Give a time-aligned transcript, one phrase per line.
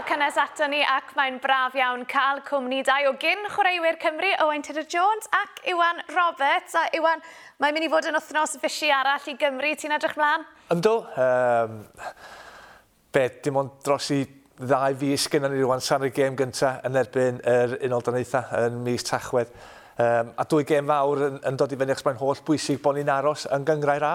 [0.00, 4.30] croeso cynnes ato ni ac mae'n braf iawn cael cwmni dau o gyn chwaraewyr Cymru
[4.44, 6.74] Owain Tudor Jones ac Iwan Roberts.
[6.74, 7.20] A Iwan,
[7.60, 9.72] mae'n mynd i fod yn wythnos fysi arall i Gymru.
[9.76, 10.46] Ti'n edrych mlaen?
[10.72, 10.94] Ynddo.
[11.20, 11.82] Um,
[13.12, 14.22] be, dim ond dros i
[14.60, 18.80] ddau fus gyda ni rwan san y gêm gyntaf yn erbyn yr Unol Danaetha yn
[18.86, 19.52] mis Tachwedd.
[20.00, 22.96] Um, a dwy gêm fawr yn, yn dod i fyny achos mae'n holl bwysig bod
[22.96, 24.08] ni'n aros yn gyngrau'r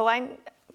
[0.00, 0.30] Owain,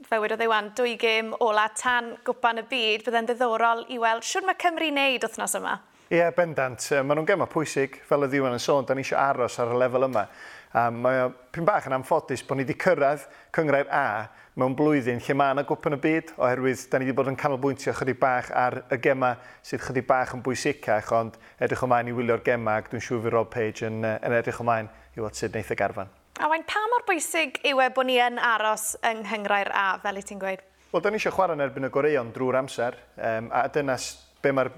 [0.10, 4.46] fywyd o ddewan dwy gym ola tan gwpan y byd, byddai'n ddiddorol i weld siwr
[4.46, 5.80] mae Cymru wneud wythnos yma.
[6.06, 6.84] Ie, yeah, bendant.
[7.02, 9.80] Maen nhw'n gemau pwysig, fel y ddiwan yn sôn, da ni eisiau aros ar y
[9.82, 10.28] lefel yma.
[10.76, 13.24] Um, mae pyn bach yn amffodus bod ni wedi cyrraedd
[13.56, 14.28] cyngrair A
[14.60, 17.96] mewn blwyddyn lle mae yna gwpan y byd, oherwydd da ni wedi bod yn canolbwyntio
[17.96, 19.32] chydig bach ar y gema
[19.66, 23.34] sydd chydig bach yn bwysicach, ond edrych ymlaen i wylio'r gema ac dwi'n siŵr fi
[23.34, 26.14] Rob Page yn, yn edrych ymlaen i weld sut wneith y garfan.
[26.36, 30.18] A wain, pa mor bwysig yw e bod ni yn aros yng Nghyngrair A, fel
[30.20, 30.64] y ti'n gweud?
[30.92, 33.96] Wel, da ni eisiau chwarae yn erbyn y goreion drwy'r amser, um, a dyna
[34.44, 34.70] be mae'r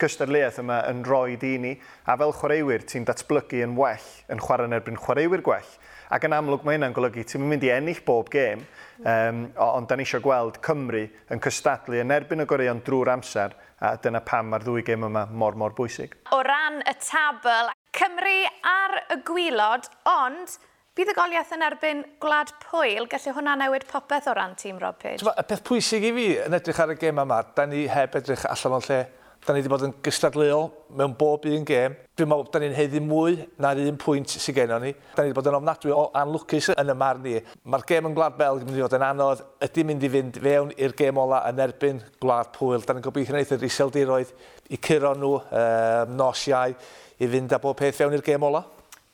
[0.00, 1.74] gystadleuaeth yma yn rhoi di ni,
[2.08, 5.76] a fel chwaraewyr ti'n datblygu yn well yn chwarae yn erbyn chwaraewyr gwell.
[6.16, 8.64] Ac yn amlwg mae hynna'n golygu, ti'n mynd i ennill bob gêm,
[9.04, 13.60] um, ond da ni eisiau gweld Cymru yn cystadlu yn erbyn y goreion drwy'r amser,
[13.84, 16.16] a dyna pam mae'r ddwy gêm yma mor, mor bwysig.
[16.32, 20.60] O ran y tabl, Cymru ar y gwylod, ond
[20.92, 24.98] Bydd y goliaeth yn erbyn gwlad pwyl, gallu hwnna newid popeth o ran tîm Rob
[25.00, 25.24] Page?
[25.24, 28.42] Y peth pwysig i fi yn edrych ar y gêm yma, da ni heb edrych
[28.44, 28.98] allan o'n lle.
[29.40, 30.68] Da ni wedi bod yn gystadleuol
[31.00, 31.96] mewn bob un gêm.
[32.12, 34.90] Dwi'n meddwl da ni'n heiddi mwy na'r un pwynt sy'n gennym ni.
[35.14, 37.34] Da ni wedi bod yn ofnadwy o anlwcus yn y marn ni.
[37.64, 39.42] Mae'r gêm yn Gwlad Belg yn mynd i fod yn anodd.
[39.64, 42.84] Ydy mynd i fynd fewn i'r gêm ola yn erbyn Gwlad Pwyl.
[42.84, 44.36] Da ni'n gobeithio wneud yr iseldiroedd
[44.68, 46.76] i curo nhw um, nos iau
[47.16, 48.66] i fynd â bob peth fewn i'r gêm ola.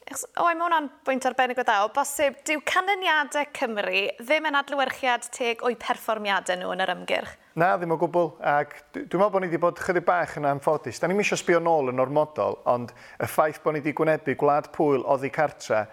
[0.09, 1.75] O, mae hwnna'n bwynt arbennig o dda.
[1.85, 7.35] O bosib, dyw canlyniadau Cymru ddim yn adlywyrchiad teg o'i perfformiadau nhw yn yr ymgyrch?
[7.59, 8.31] Na, ddim o gwbl.
[8.41, 10.97] Ac dwi'n meddwl bod ni wedi bod chydig bach yn anffodus.
[10.97, 14.71] Da ni'n eisiau sbio nôl yn ormodol, ond y ffaith bod ni wedi gwynebu gwlad
[14.73, 15.83] pwyl oddi cartra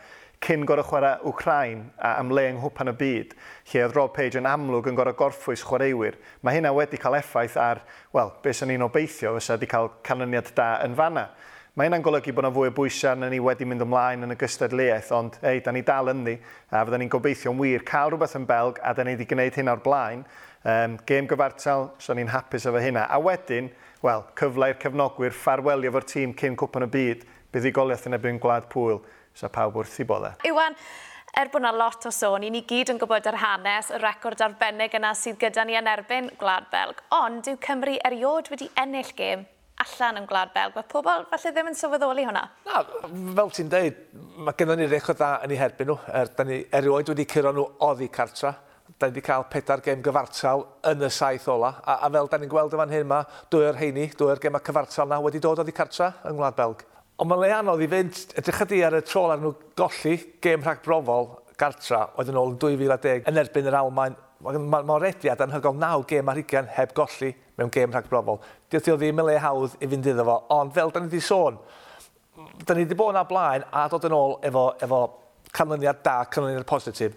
[0.47, 3.35] cyn gorau chwarae Wcrain a am le yng nghwpan y byd,
[3.73, 7.57] lle oedd Rob Page yn amlwg yn gorau gorffwys chwaraewyr, mae hynna wedi cael effaith
[7.61, 7.81] ar,
[8.17, 11.27] wel, beth sy'n ni'n obeithio fysa wedi cael canlyniad da yn fanna.
[11.77, 14.37] Mae hynna'n golygu bod yna fwy o bwysau na ni wedi mynd ymlaen yn y
[14.41, 16.33] gystadleuaeth, ond ei, da ni dal yn ni,
[16.73, 19.69] a fydda ni'n gobeithio'n wir cael rhywbeth yn belg, a da ni wedi gwneud hyn
[19.69, 20.23] o'r blaen.
[20.65, 23.03] Um, gêm gyfartal, so ni'n hapus efo hynna.
[23.13, 23.69] A wedyn,
[24.01, 28.17] wel, cyfle i'r cefnogwyr ffarwelio fo'r tîm cyn cwpan y byd, bydd i goliaeth yn
[28.17, 29.03] ebyn gwlad pwyl,
[29.37, 30.39] so pawb wrth i bodau.
[30.49, 30.79] Iwan,
[31.37, 34.41] er bod yna lot o sôn, i ni gyd yn gwybod yr hanes, y record
[34.49, 39.13] arbennig yna sydd gyda ni yn erbyn Gwlad Belg, ond yw Cymru eriod wedi ennill
[39.21, 39.45] gêm
[39.87, 40.77] allan yn Gwlad Belg.
[40.77, 42.45] Mae pobl falle ddim yn sylweddoli hwnna.
[42.67, 42.83] Na,
[43.39, 44.01] fel ti'n dweud,
[44.47, 45.99] mae gennym ni eich o dda yn ei herbyn nhw.
[46.21, 48.53] Er, da ni erioed wedi curo nhw oddi cartra.
[48.97, 51.73] Da ni wedi cael pedair gem gyfartal yn y saith ola.
[51.85, 55.11] A, a fel da ni'n gweld yma'n hyn yma, dwy'r heini, dwy'r o'r gema cyfartal
[55.11, 56.85] na wedi dod oddi cartra yn gwlad Belg.
[57.17, 60.65] Ond mae'n le anodd i fynd, edrych ydy ar y trol ar nhw golli gêm
[60.65, 64.17] rhag brofol gartra oedd yn ôl yn 2010 yn erbyn yr Almain.
[64.45, 68.41] Mae'n ma, ma rediad anhygol naw gêm ar hugain heb golli mewn gêm rhag brofol.
[68.73, 71.23] Dydy o ddim yn le hawdd i fynd iddo fo, ond fel da ni wedi
[71.25, 71.59] sôn,
[72.65, 75.01] da ni wedi bod yna blaen a dod yn ôl efo, efo
[75.57, 77.17] canlyniad da, canlyniad positif.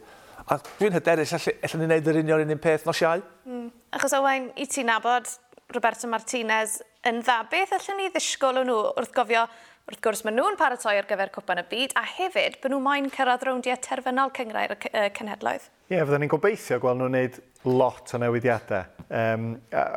[0.49, 3.21] A dwi'n hyderus, allan ni wneud yr union un peth nos iau.
[3.45, 3.67] Mm.
[3.97, 5.27] Achos Owain, i ti nabod
[5.75, 9.45] Roberto Martinez yn dda, beth allan ni ddisgwyl o nhw wrth gofio
[9.89, 13.07] Wrth gwrs, maen nhw'n paratoi ar gyfer Cwpan y Byd a hefyd, byd nhw'n moyn
[13.09, 15.65] cyrraedd rowndiau terfynol cyngrair y cenhedloedd.
[15.87, 18.85] Ie, yeah, fyddwn ni'n gobeithio gweld nhw'n gwneud lot o newidiadau.
[19.09, 19.47] Um,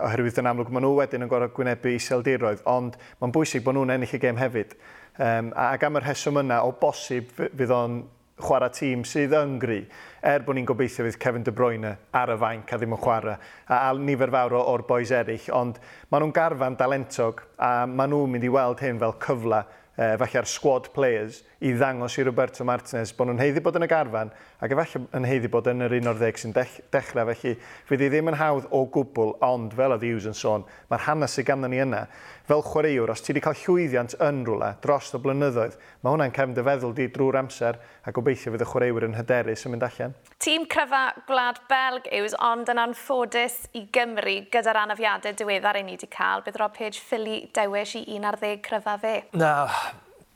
[0.07, 3.93] oherwydd yn amlwg maen nhw wedyn yn gorau gwynebu iseldiroedd, ond mae'n bwysig bod nhw'n
[3.99, 4.73] ennill y gêm hefyd.
[5.21, 8.01] Um, ac am yr heswm yna, o bosib fydd o'n
[8.43, 9.83] chwarae tîm sydd yn yngri,
[10.25, 13.37] er bod ni'n gobeithio fydd Kevin De Bruyne ar y fainc a ddim yn chwarae,
[13.69, 15.79] a, a nifer fawr o'r boes eraill, ond
[16.09, 19.61] maen nhw'n garfan dalentog a maen nhw'n mynd i weld hyn fel cyfle
[19.97, 23.91] e, ar squad players i ddangos i Roberto Martinez bod nhw'n heiddi bod yn y
[23.91, 27.57] garfan ac efallai yn heiddi bod yn yr 11 sy'n dech, dechrau, felly
[27.89, 31.35] fydd hi ddim yn hawdd o gwbl, ond fel oedd Hughes yn sôn, mae'r hanes
[31.35, 32.05] sydd ganddyn ni yna,
[32.47, 36.55] fel chwaraewr, os ti wedi cael llwyddiant yn rhywle dros y blynyddoedd, mae hwnna'n cefn
[36.55, 40.15] dy feddwl di drwy'r amser a gobeithio fydd y chwaraewr yn hyderus yn mynd allan.
[40.43, 45.99] Tîm cryfa Gwlad Belg yw, ond yn anffodus i Gymru gyda'r anafiadau diweddar ein ni
[45.99, 49.17] wedi cael, bydd Rob Page ffili dewis i 11 cryfa fe.
[49.35, 49.67] Na,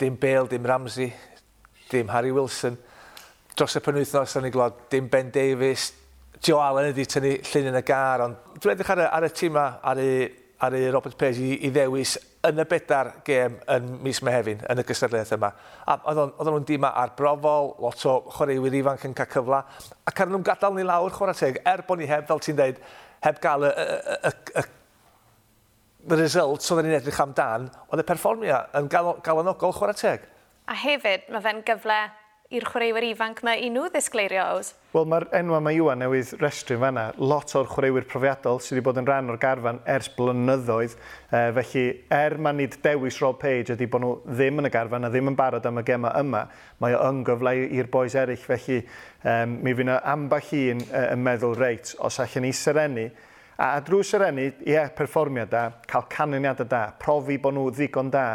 [0.02, 1.12] dim Bale, dim Ramsey,
[1.94, 2.74] dim Harry Wilson
[3.56, 5.90] dros y penwythnos yn y glod, dim Ben Davies,
[6.44, 9.30] Joe Allen ydi tynnu llun yn y gar, ond dwi'n edrych ar y, ar y
[9.32, 10.10] tîm ar y,
[10.60, 12.16] ar y Robert Page i, i ddewis
[12.46, 15.50] yn y bedar gêm yn mis Mehefin, yn y gystadleuaeth yma.
[15.88, 19.62] A oedden nhw'n dîma arbrofol, lot o chwaraewyr ifanc yn cael cyfla,
[20.06, 22.84] ac arnyn nhw'n gadael ni lawr chwarae teg, er bod ni heb, fel ti'n dweud,
[23.24, 24.66] heb gael y, y, y, y
[26.06, 30.28] y results oedden ni'n edrych amdan, oedd y perfformio yn galonogol chwarae teg.
[30.70, 31.98] A hefyd, mae fe'n gyfle
[32.54, 34.68] i'r chwaraewyr ifanc mae i nhw ddisgleirio oes?
[34.94, 37.08] Wel, mae'r enwa mae Iwan newydd restru fanna.
[37.18, 40.94] Lot o'r chwaraewyr profiadol sydd wedi bod yn rhan o'r garfan ers blynyddoedd.
[40.94, 41.84] E, felly,
[42.14, 45.32] er mae nid dewis Rob Page ydy bod nhw ddim yn y garfan a ddim
[45.32, 46.44] yn barod am y gema yma,
[46.82, 48.46] mae o yngyfle i'r boes eraill.
[48.46, 48.82] Felly,
[49.26, 53.10] um, mi fyna amball un uh, yn meddwl reit, os allan ni serenu,
[53.56, 58.26] A drwy serenu, ie, yeah, perfformiad da, cael canlyniadau da, profi bod nhw ddigon da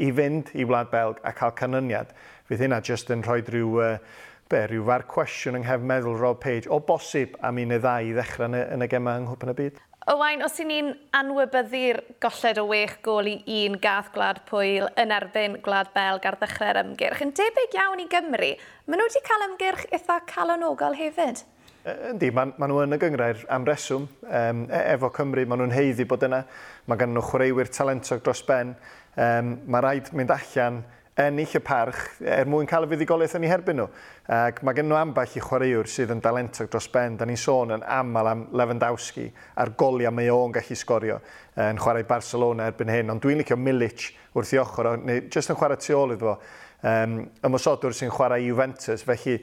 [0.00, 2.14] i fynd i Wlad Belg a cael canlyniad
[2.50, 6.40] fydd hynna just yn rhoi rhyw, uh, be, rhyw far cwestiwn yng nghef meddwl Rob
[6.42, 9.28] Page o bosib am un neu ddau i ddechrau yn y, yn y gema yng
[9.28, 9.78] Nghwpan y Byd.
[10.10, 15.14] Owain, os i ni'n anwybyddu'r golled o wech gol i un gath gwlad pwyl yn
[15.14, 18.50] erbyn gwlad Belg ar ddechrau'r ymgyrch, yn debyg iawn i Gymru,
[18.88, 21.44] maen nhw wedi cael ymgyrch eitha calonogol hefyd.
[21.80, 24.08] Yndi, maen ma nhw yn y gyngrair am reswm.
[24.26, 26.42] Um, e efo Cymru, maen nhw'n heiddi bod yna.
[26.90, 28.74] Mae gan nhw chwaraewyr talentog dros ben.
[29.14, 30.82] Um, mae rhaid mynd allan
[31.20, 33.86] ennill y parch er mwyn cael y fuddigoliaeth yn ei herbyn nhw.
[34.32, 37.18] Ac mae gen nhw ambell i chwaraewr sydd yn dalentog dros ben.
[37.20, 39.26] Da ni'n sôn yn aml am Lewandowski
[39.60, 41.18] a'r goliau mae o'n gallu sgorio
[41.60, 43.12] yn chwarae Barcelona erbyn hyn.
[43.12, 46.56] Ond dwi'n licio Milic wrth i ochr, neu jyst yn chwarae tu ôl iddo fo.
[46.80, 49.36] Um, ymwysodwr sy'n chwarae Juventus, felly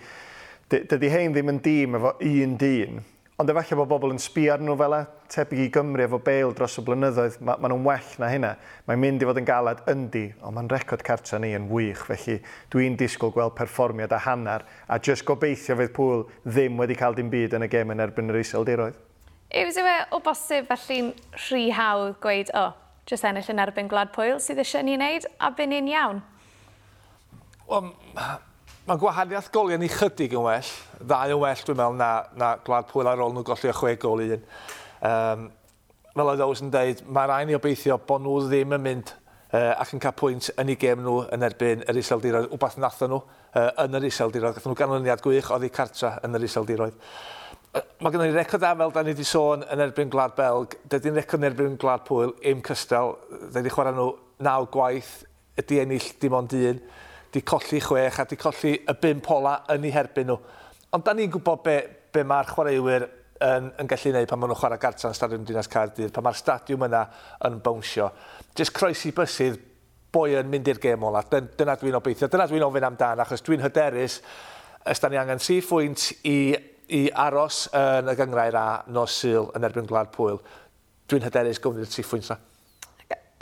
[0.72, 2.98] dydy hein ddim yn dîm efo un dîn,
[3.38, 5.00] Ond efallai bod bobl yn sbi ar nhw fel e,
[5.30, 8.50] tebyg i Gymru efo bail dros y blynyddoedd, maen ma nhw'n well na hynna.
[8.90, 12.40] Mae'n mynd i fod yn galad yndi, ond mae'n record cartra ni yn wych, felly
[12.74, 17.30] dwi'n disgwyl gweld perfformiad a hanner, a jyst gobeithio fydd pŵl ddim wedi cael dim
[17.30, 18.98] byd yn y gem yn erbyn yr iseldiroedd.
[19.62, 21.14] Yw ddiwe o bosib felly'n
[21.44, 25.30] rhy hawdd gweud, o, oh, jyst ennill yn erbyn gwlad pwyl sydd eisiau ni wneud,
[25.38, 26.26] a byn ni'n iawn?
[27.70, 27.94] Wel,
[28.88, 30.68] Mae gwahaniaeth goliau ni chydig yn well,
[31.04, 33.98] ddau yn well dwi'n meddwl na, na gwlad pwyl ar ôl nhw golli o chwe
[34.00, 34.44] gol un.
[35.10, 35.42] Um,
[36.14, 39.74] fel oedd Owens yn dweud, mae rhaid ni obeithio bod nhw ddim yn mynd uh,
[39.74, 43.20] ac yn cael pwynt yn eu gem nhw yn erbyn yr iseldiroedd, wbath nathon nhw
[43.20, 44.56] uh, yn yr iseldiroedd.
[44.56, 47.02] Gathen nhw ganlyniad gwych oedd eu cartra yn yr iseldiroedd.
[47.74, 50.78] Uh, mae gennym ni record fel da ni wedi sôn yn erbyn gwlad Belg.
[50.88, 53.18] Dydy'n record yn erbyn gwlad Pwyl, im cystal.
[53.52, 54.08] Dydy chwarae nhw
[54.48, 55.12] naw gwaith,
[55.60, 56.82] ydy ennill dim ond un
[57.34, 60.38] di colli chwech a di colli y bum pola yn ei herbyn nhw.
[60.96, 61.78] Ond da ni'n gwybod be,
[62.14, 63.08] be mae'r chwaraewyr
[63.44, 66.40] yn, yn gallu gwneud pan maen nhw'n chwarae gartra yn Stadiwm Dinas Cardydd, pan mae'r
[66.40, 67.04] stadiwm yna
[67.48, 68.10] yn bownsio.
[68.58, 69.60] Jyst croesi bysydd,
[70.14, 71.24] boi yn mynd i'r gêm ola.
[71.28, 74.22] Dyna dwi'n obeithio, dyna dwi'n ofyn amdan, achos dwi'n hyderus,
[74.88, 76.56] ys da ni angen tri phwynt i,
[76.96, 80.40] i aros yn y gyngrair a nos syl yn erbyn gwlad pwyl.
[81.12, 82.40] Dwi'n hyderus gofyn i'r tri phwynt na.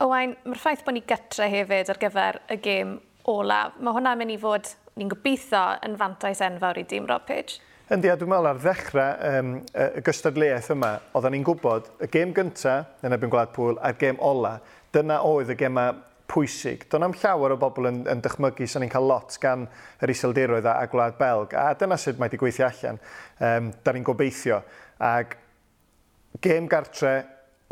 [0.03, 2.97] Owain, mae'r ffaith bod ni gytre hefyd ar gyfer y gêm
[3.31, 3.77] olaf.
[3.79, 7.59] Mae hwnna'n mynd i fod, ni'n gobeithio, yn fantais enfawr i dîm Rob Page.
[7.93, 12.31] Yndi, a dwi'n meddwl ar ddechrau um, y gystadleuaeth yma, oedden ni'n gwybod y gêm
[12.33, 14.55] gyntaf yn ebyn Gwlad Pwyl a'r gêm ola,
[14.95, 15.99] dyna oedd y gemau
[16.31, 16.87] pwysig.
[16.89, 19.67] Do'n am llawer o bobl yn, yn dychmygu sy'n ni'n cael lot gan
[20.01, 22.97] yr iseldiroedd a, a gwlad Belg, a dyna sut mae wedi gweithio allan.
[23.37, 24.63] Um, da ni'n gobeithio.
[25.05, 25.37] Ac
[26.41, 27.13] gêm gartre,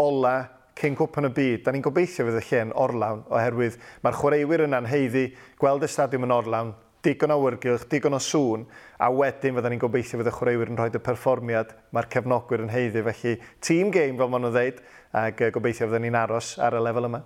[0.01, 0.35] ola,
[0.79, 1.65] cyn cwpan y byd.
[1.65, 5.27] Da ni'n gobeithio fydd y lle'n orlawn oherwydd mae'r chwaraewyr yna'n heiddi
[5.61, 6.73] gweld y stadiwm yn orlawn,
[7.03, 8.65] digon o wyrgylch, digon o sŵn,
[8.99, 12.73] a wedyn fydda ni'n gobeithio fydd y chwaraewyr yn rhoi y perfformiad mae'r cefnogwyr yn
[12.73, 13.05] heiddi.
[13.09, 14.83] Felly, team game fel maen nhw'n dweud,
[15.23, 17.23] ac gobeithio fydda ni'n aros ar y lefel yma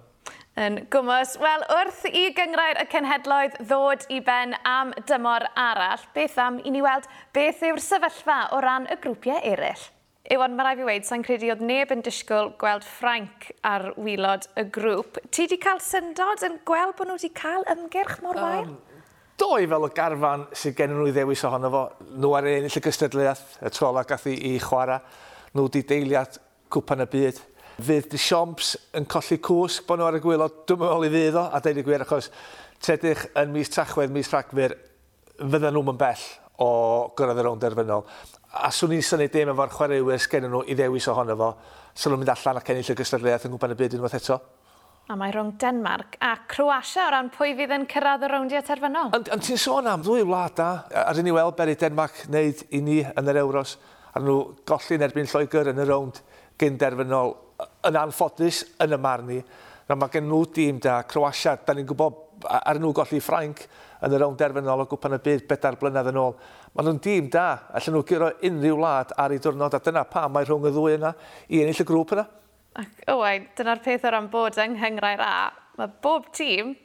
[0.58, 1.36] yn gwmws.
[1.42, 6.74] Wel, wrth i gyngrair y cenhedloedd ddod i ben am dymor arall, beth am i
[6.74, 7.06] ni weld
[7.38, 9.86] beth yw'r sefyllfa o ran y grwpiau eraill?
[10.28, 14.44] Iwan, mae rai fi wedi, sa'n credu oedd neb yn disgwyl gweld Frank ar wylod
[14.60, 15.22] y grŵp.
[15.32, 18.74] Ti wedi cael syndod yn gweld bod nhw wedi cael ymgyrch mor wael?
[18.74, 19.06] Um,
[19.40, 21.84] doi fel y garfan sydd gen nhw i ddewis ohono fo.
[22.10, 25.00] Nhw ar ennill y gystadleuaeth, y trola gath i, i chwarae.
[25.54, 26.36] Nhw wedi deiliad
[26.76, 27.40] cwpan y byd.
[27.78, 31.40] Fydd dy siomps yn colli cwsg bod nhw ar y gwylod, dwi'n meddwl i fydd
[31.40, 32.28] o, a deud y gwir, achos
[32.84, 34.76] tedych yn mis Tachwedd, mis Rhagfyr,
[35.40, 36.28] fydden nhw'n bell
[36.64, 36.70] o
[37.18, 38.06] gyrraedd y rownd derfynol.
[38.58, 41.50] A swn i'n syni dim efo'r chwaraewyr e sgen nhw i ddewis ohono fo,
[41.94, 44.40] swn nhw'n mynd allan ac ennill y gystadleuaeth yn gwybod y byd unwaith eto.
[45.08, 49.14] A mae rhwng Denmark a Croatia o ran pwy fydd yn cyrraedd y rowndiau terfynol.
[49.16, 52.66] Ond on, ti'n sôn am ddwy wlad da, ar un i weld beri Denmark wneud
[52.76, 53.78] i ni yn yr Euros,
[54.12, 54.36] a nhw
[54.68, 56.20] golli'n erbyn Lloegr yn y rownd
[56.60, 57.38] gyn derfynol
[57.88, 59.40] yn anffodus yn y marn i.
[59.88, 63.64] Mae gen nhw dîm da, Croatia, da ni'n gwybod ar nhw golli Ffrainc,
[64.06, 66.36] yn y rown derfynol o gwpan y byd bedair blynedd yn ôl.
[66.76, 70.28] Maen nhw'n dîm da, allan nhw gyro unrhyw wlad ar ei diwrnod, a dyna pa
[70.30, 71.14] mae rhwng y ddwy yna
[71.50, 72.28] i ennill y grŵp yna.
[72.78, 75.50] Ac, owain, dyna'r peth o ran bod yng Nghyngrair A,
[75.80, 76.76] mae bob tîm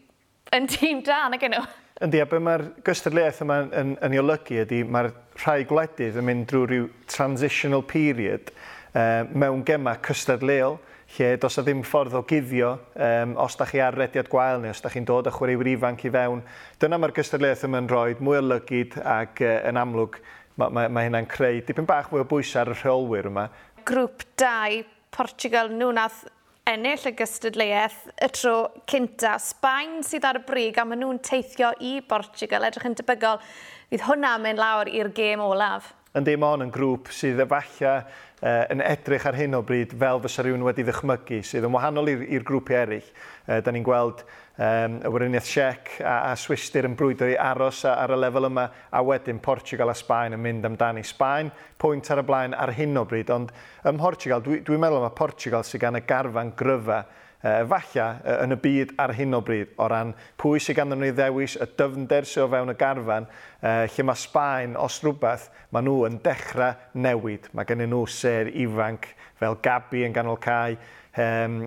[0.57, 1.67] yn tîm da na gen nhw.
[2.03, 5.11] Yndi, a be mae'r gystadleuaeth yma yn, yn, yn ei olygu ydy mae'r
[5.43, 8.51] rhai gwledydd yn mynd drwy rhyw transitional period
[8.97, 10.81] uh, mewn gemau cystadleol
[11.17, 14.73] lle does o ddim ffordd o guddio um, os da chi ar rediad gwael neu
[14.73, 16.43] os da chi'n dod â chwaraewyr ifanc i fewn.
[16.81, 20.21] Dyna mae'r gystadleuaeth yma'n rhoi, mwy o lygyd ac uh, yn amlwg
[20.57, 23.49] mae, mae, mae hynna'n creu dipyn bach mwy o bwysau ar y rheolwyr yma.
[23.89, 26.23] Grŵp 2, Portugal, nhw nath
[26.71, 28.57] ennill y gystadleuaeth y tro
[28.91, 29.35] cynta.
[29.43, 33.43] Sbaen sydd ar y brig a maen nhw'n teithio i Portugal, edrych yn debygol.
[33.91, 35.93] Fydd hwnna mynd lawr i'r gêm olaf.
[36.17, 38.03] Yn dim ond yn grŵp sydd efallai
[38.43, 42.11] uh, yn edrych ar hyn o bryd fel fysa rhywun wedi ddychmygu, sydd yn wahanol
[42.13, 43.09] i'r grwpiau eraill.
[43.47, 44.23] Uh, da ni'n gweld
[44.59, 48.51] um, y wyriniaeth Siec a, a Swistir yn brwydro i aros a, ar y lefel
[48.51, 51.03] yma, a wedyn Portugal a Sbaen yn mynd amdani.
[51.07, 51.51] Sbaen,
[51.83, 53.55] pwynt ar y blaen ar hyn o bryd, ond
[53.89, 57.05] ym Mhortugal, dwi'n dwi meddwl mae Portugal sydd gan y garfan gryfa
[57.43, 58.07] Falla
[58.45, 61.57] yn y byd ar hyn o bryd o ran pwy sydd ganddyn nhw i ddewis
[61.59, 63.27] y dyfnder sydd o fewn y garfan
[63.63, 67.51] lle mae Sbaen os rhywbeth maen nhw yn dechrau newid.
[67.51, 69.11] Mae gennyn nhw ser ifanc
[69.43, 70.77] fel Gabi yn ganol cae
[71.19, 71.59] um,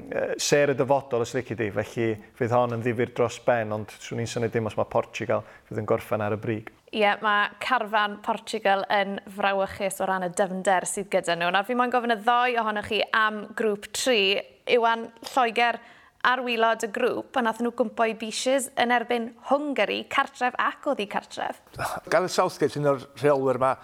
[0.42, 4.24] ser y dyfodol os lici di, felly fydd hon yn ddifur dros ben, ond swn
[4.24, 6.72] i'n syni dim os mae Portugal fydd yn gorffen ar y brig.
[6.96, 11.52] Ie, yeah, mae carfan Portugal yn frawychus o ran y dyfnder sydd gyda nhw.
[11.52, 15.78] Nawr fi moyn gofyn y ddoi ohonoch chi am grŵp 3, Iwan Lloegr
[16.26, 20.88] ar wylod y grŵp a nath nhw gwmpo i Beaches yn erbyn Hwngari, cartref ac
[20.90, 21.62] oedd hi cartref.
[22.10, 23.76] Gareth Southgate, un o'r rheolwyr yma,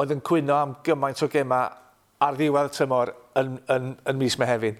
[0.00, 1.66] oedd yn cwyno am gymaint o gema
[2.22, 4.78] ar ddiwedd y tymor yn, yn, yn mis Mehefin.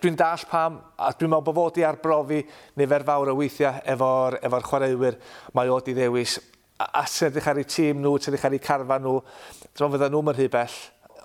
[0.00, 2.40] Dwi'n dall pam, a dwi'n meddwl bod fod i arbrofi
[2.80, 5.20] nifer fawr o weithiau efo'r efo, chwaraewyr
[5.58, 6.38] mae oedd i ddewis.
[6.80, 9.84] A, a sy'n edrych ar eu tîm nhw, sy'n edrych ar eu carfan nhw, dwi'n
[9.84, 10.78] meddwl fydden nhw'n mynd rhy bell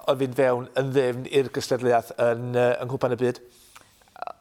[0.10, 3.42] o fynd fewn yn ddefn i'r gystadleuaeth yn, uh, yng nghwpan y byd?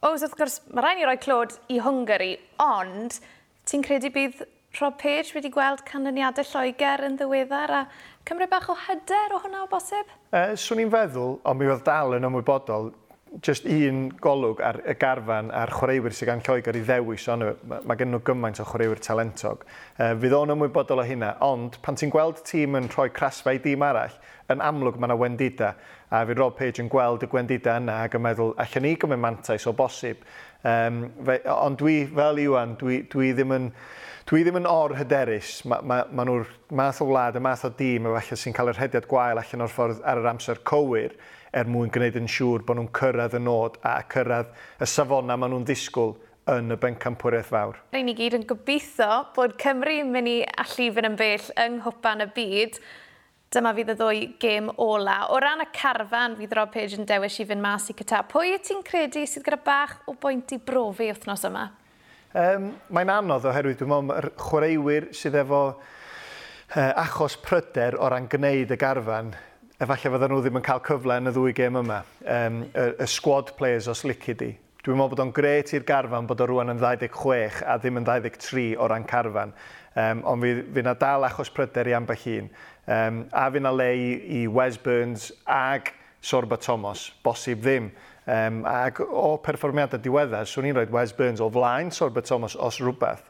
[0.07, 2.31] Oes, wrth gwrs, mae rhaid i roi clod i Hwngari,
[2.63, 3.19] ond
[3.69, 4.41] ti'n credu bydd
[4.79, 7.83] Rob Page wedi gweld canlyniadau Lloegr yn ddiweddar a
[8.29, 10.11] cymryd bach o hyder o hwnna o bosib?
[10.29, 12.91] E, swn i'n feddwl, ond mi oedd dal yn ymwybodol
[13.41, 17.85] just un golwg ar y garfan a'r chwaraewyr sydd gan Lloegr i ddewis ond mae
[17.87, 19.65] ma gen nhw gymaint o chwaraewyr talentog.
[19.97, 23.61] E, fydd o'n ymwybodol o hynna, ond pan ti'n gweld tîm yn rhoi crasfa i
[23.63, 24.17] dîm arall,
[24.49, 25.71] yn amlwg mae yna wendida
[26.09, 29.21] a fydd Rob Page yn gweld y gwendida yna ac yn meddwl allan ni gymryd
[29.21, 30.25] mantais o bosib.
[30.65, 33.71] Um, e, fe, ond dwi, fel Iwan, dwi, dwi ddim yn
[34.29, 35.63] dwi ddim yn or hyderus.
[35.65, 38.77] Mae ma, ma, nhw'r math o wlad, y math o dîm efallai sy'n cael yr
[38.77, 41.15] hediad gwael allan o'r ffordd ar yr amser cywir
[41.57, 45.55] er mwyn gwneud yn siŵr bod nhw'n cyrraedd y nod a cyrraedd y safona maen
[45.55, 46.13] nhw'n ddisgwyl
[46.53, 47.81] yn y bencampwriaeth fawr.
[47.89, 51.79] Rhaid ni gyd yn gobeithio bod Cymru yn mynd i allu fynd yn bell yng
[51.79, 52.79] nghwpan y byd.
[53.49, 55.23] Dyma fydd y ddwy gêm ola.
[55.33, 58.21] O ran y carfan, fydd Rob Page yn dewis i fynd mas i cyta.
[58.29, 61.71] Pwy ti'n credu sydd gyda bach o bwynt i brofi wythnos yma?
[62.29, 68.27] Um, mae'n anodd oherwydd dwi'n meddwl mae'r chwaraewyr sydd efo uh, achos pryder o ran
[68.29, 69.31] gwneud y garfan,
[69.81, 72.03] efallai fydden nhw ddim yn cael cyfle yn y ddwy gêm yma.
[72.21, 74.51] Um, y, y squad players os lici di.
[74.85, 78.05] Dwi'n meddwl bod o'n gret i'r garfan bod o rwan yn 26 a ddim yn
[78.05, 79.55] 23 o ran carfan.
[79.97, 82.53] Um, ond fi, fi na dal achos pryder i ambell un.
[82.85, 87.89] Um, a fi na le i, i Wes Burns ag Sorba Thomas, bosib ddim.
[88.29, 92.77] Um, ac o perfformiadau diweddar, swn i'n rhoi Wes Burns o flaen Sorbert Thomas os
[92.77, 93.23] rhywbeth.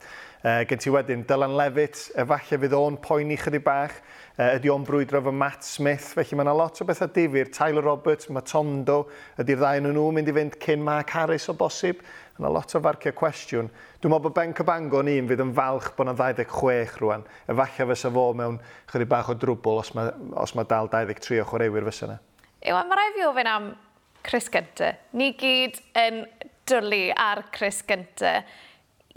[0.44, 3.96] Uh, gen ti wedyn Dylan Levitt, efallai fydd o'n poeni chydig bach,
[4.36, 7.48] uh, ydy o'n brwydro efo Matt Smith, felly mae yna lot o bethau difyr.
[7.56, 9.02] Tyler Roberts, Matondo,
[9.40, 12.04] ydy'r ddau yn nhw mynd i fynd cyn Mark Harris o bosib.
[12.36, 13.72] Yna lot o farciau cwestiwn.
[14.00, 17.28] Dwi'n meddwl bod Ben Cybangon un fydd yn falch bod yna 26 rwan.
[17.48, 18.60] efallai fysa fo mewn
[18.92, 20.12] chydig bach o drwbl os mae,
[20.44, 22.24] os mae dal 23 o chwaraewyr fysa yna.
[22.68, 23.76] Ewa, mae rai fi ofyn am
[24.24, 24.94] Chris Gynta.
[25.18, 26.24] Ni gyd yn
[26.70, 28.40] dwlu ar Chris Gynta.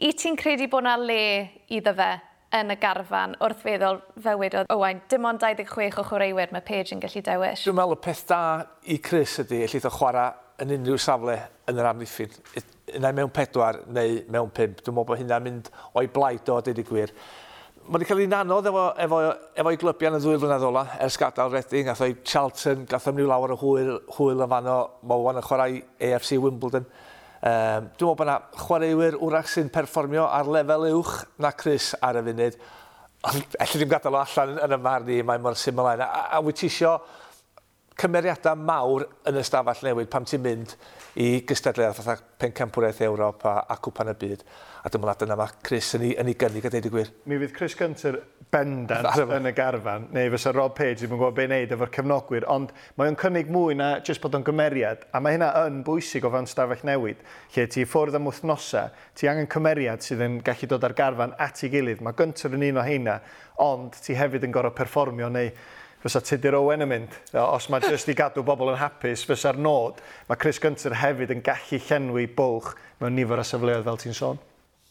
[0.03, 1.23] I ti'n credu bod yna le
[1.73, 2.11] iddo fe
[2.53, 6.97] yn y garfan wrth feddwl fywyd wedodd Owain, dim ond 26 o chwaraewyr mae Paige
[6.97, 7.65] yn gallu dewis?
[7.65, 8.41] Dwi'n meddwl y peth da
[8.93, 10.33] i Chris ydy, lle eitha chwarae
[10.63, 11.39] yn unrhyw safle
[11.71, 12.35] yn yr amddiffyn.
[12.99, 16.83] Yna mewn pedwar neu mewn pimp, Dwi'n meddwl bod hynna'n mynd o'i blaid o, dweud
[16.83, 17.15] i gwir.
[17.83, 19.17] Mae wedi cael ei nanodd efo, efo,
[19.59, 23.09] efo ei glybiau yn y ddwy flynedd ola, ers gadael Redding, gath o'i Charlton, gath
[23.11, 24.77] o'n mynd lawer o hwyl, hwyl yn fan o,
[25.11, 26.87] mae yn chwarae AFC Wimbledon.
[27.43, 32.21] Um, dwi'n meddwl bod yna chwaraewyr wrach sy'n perfformio ar lefel uwch na Chris ar
[32.21, 32.61] y funud.
[33.33, 36.07] Ond elli ddim gadael o allan yn y marn i, mae mor syml yna.
[36.07, 37.01] A, a wyt ti isio
[38.01, 40.77] cymeriadau mawr yn y stafell newydd pam ti'n mynd
[41.21, 44.45] i gystadleuaeth fatha pencampwraeth Ewrop a, a cwpan y byd.
[44.83, 47.11] A dyma na yna mae Chris yn ei, yn ei gynnig a deud y gwir.
[47.31, 48.17] Mi fydd Chris Gunter
[48.53, 52.47] bendant yn y garfan, neu fysa Rob Page ddim yn gwybod beth wneud efo'r cefnogwyr,
[52.53, 56.27] ond mae o'n cynnig mwy na jyst bod o'n gymeriad, a mae hynna yn bwysig
[56.29, 57.23] o fan stafell newid,
[57.55, 61.63] lle ti ffwrdd am wythnosau, ti angen cymeriad sydd yn gallu dod ar garfan at
[61.65, 62.03] ei gilydd.
[62.05, 63.21] Mae Gunter yn un o heina,
[63.63, 65.53] ond ti hefyd yn gorau perfformio neu
[66.03, 67.19] fysa Tudur Owen yn mynd.
[67.39, 71.43] Os mae jyst i gadw bobl yn hapus, fysa'r nod, mae Chris Gunter hefyd yn
[71.47, 74.41] gallu llenwi bwlch mewn nifer o sefleoedd fel ti'n sôn.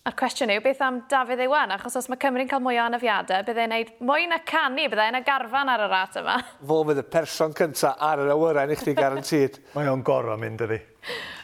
[0.02, 1.76] A'r cwestiwn yw, beth am Dafydd Iwan?
[1.76, 5.22] Achos os mae Cymru'n cael mwy o anafiadau, byddai'n gwneud mwy na canu, byddai'n y
[5.28, 6.40] garfan ar y rat yma.
[6.72, 9.60] Fo fydd y person cyntaf ar yr awyren i chdi garantid.
[9.76, 10.80] mae o'n gorau mynd ydi.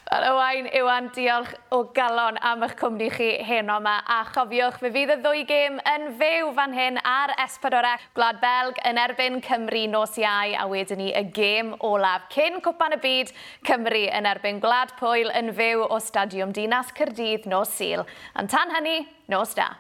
[0.08, 3.98] Ar y wain, Iwan, diolch o galon am eich cwmni chi heno yma.
[4.08, 7.92] A chofiwch, fe fydd y ddwy gêm yn fyw fan hyn ar S4C e.
[8.16, 12.30] Gwlad Belg yn erbyn Cymru nos iau a wedyn ni y gêm olaf.
[12.32, 13.34] Cyn cwpan y byd,
[13.68, 18.08] Cymru yn erbyn Gwlad Pwyl yn fyw o Stadiwm Dinas Cyrdydd nos Sil.
[18.40, 19.74] Yn tan hynny, nos da.